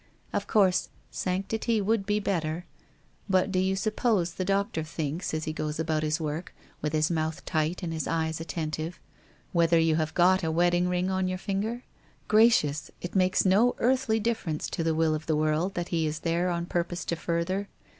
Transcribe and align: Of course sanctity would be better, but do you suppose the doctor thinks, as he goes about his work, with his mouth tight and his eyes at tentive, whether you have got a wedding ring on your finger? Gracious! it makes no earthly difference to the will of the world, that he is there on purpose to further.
Of 0.33 0.47
course 0.47 0.89
sanctity 1.11 1.79
would 1.79 2.07
be 2.07 2.19
better, 2.19 2.65
but 3.29 3.51
do 3.51 3.59
you 3.59 3.75
suppose 3.75 4.33
the 4.33 4.43
doctor 4.43 4.83
thinks, 4.83 5.31
as 5.31 5.43
he 5.43 5.53
goes 5.53 5.79
about 5.79 6.01
his 6.01 6.19
work, 6.19 6.55
with 6.81 6.91
his 6.91 7.11
mouth 7.11 7.45
tight 7.45 7.83
and 7.83 7.93
his 7.93 8.07
eyes 8.07 8.41
at 8.41 8.47
tentive, 8.47 8.95
whether 9.51 9.77
you 9.77 9.97
have 9.97 10.15
got 10.15 10.43
a 10.43 10.49
wedding 10.49 10.89
ring 10.89 11.11
on 11.11 11.27
your 11.27 11.37
finger? 11.37 11.83
Gracious! 12.27 12.89
it 12.99 13.13
makes 13.13 13.45
no 13.45 13.75
earthly 13.77 14.19
difference 14.19 14.71
to 14.71 14.83
the 14.83 14.95
will 14.95 15.13
of 15.13 15.27
the 15.27 15.35
world, 15.35 15.75
that 15.75 15.89
he 15.89 16.07
is 16.07 16.21
there 16.21 16.49
on 16.49 16.65
purpose 16.65 17.05
to 17.05 17.15
further. 17.15 17.69